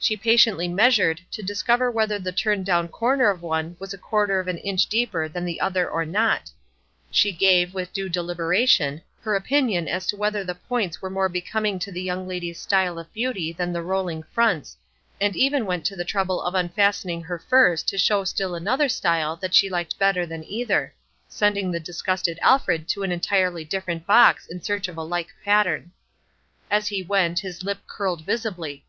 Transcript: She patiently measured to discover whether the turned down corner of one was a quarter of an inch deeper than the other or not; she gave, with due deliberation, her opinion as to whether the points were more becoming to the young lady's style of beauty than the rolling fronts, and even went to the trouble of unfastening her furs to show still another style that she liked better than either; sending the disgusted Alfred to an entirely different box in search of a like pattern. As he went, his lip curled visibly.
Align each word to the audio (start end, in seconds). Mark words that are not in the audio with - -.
She 0.00 0.16
patiently 0.16 0.66
measured 0.66 1.20
to 1.30 1.44
discover 1.44 1.92
whether 1.92 2.18
the 2.18 2.32
turned 2.32 2.66
down 2.66 2.88
corner 2.88 3.30
of 3.30 3.40
one 3.40 3.76
was 3.78 3.94
a 3.94 3.98
quarter 3.98 4.40
of 4.40 4.48
an 4.48 4.58
inch 4.58 4.86
deeper 4.88 5.28
than 5.28 5.44
the 5.44 5.60
other 5.60 5.88
or 5.88 6.04
not; 6.04 6.50
she 7.12 7.30
gave, 7.30 7.72
with 7.72 7.92
due 7.92 8.08
deliberation, 8.08 9.00
her 9.20 9.36
opinion 9.36 9.86
as 9.86 10.08
to 10.08 10.16
whether 10.16 10.42
the 10.42 10.56
points 10.56 11.00
were 11.00 11.08
more 11.08 11.28
becoming 11.28 11.78
to 11.78 11.92
the 11.92 12.02
young 12.02 12.26
lady's 12.26 12.58
style 12.60 12.98
of 12.98 13.12
beauty 13.14 13.52
than 13.52 13.72
the 13.72 13.80
rolling 13.80 14.24
fronts, 14.24 14.76
and 15.20 15.36
even 15.36 15.64
went 15.66 15.84
to 15.84 15.94
the 15.94 16.04
trouble 16.04 16.42
of 16.42 16.56
unfastening 16.56 17.22
her 17.22 17.38
furs 17.38 17.84
to 17.84 17.96
show 17.96 18.24
still 18.24 18.56
another 18.56 18.88
style 18.88 19.36
that 19.36 19.54
she 19.54 19.70
liked 19.70 20.00
better 20.00 20.26
than 20.26 20.42
either; 20.42 20.92
sending 21.28 21.70
the 21.70 21.78
disgusted 21.78 22.40
Alfred 22.42 22.88
to 22.88 23.04
an 23.04 23.12
entirely 23.12 23.64
different 23.64 24.04
box 24.04 24.48
in 24.48 24.60
search 24.60 24.88
of 24.88 24.96
a 24.96 25.02
like 25.04 25.28
pattern. 25.44 25.92
As 26.72 26.88
he 26.88 27.04
went, 27.04 27.38
his 27.38 27.62
lip 27.62 27.78
curled 27.86 28.22
visibly. 28.24 28.84